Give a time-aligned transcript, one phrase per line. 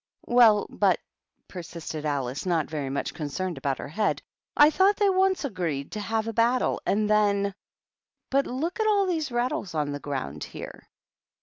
[0.25, 0.99] "Well, but,"
[1.47, 4.19] persisted Alice, not very much concerned about her head,
[4.57, 7.53] "I thought they once agreed to have a battle, and then
[8.31, 10.87] But loot at all these rattles on the ground here!"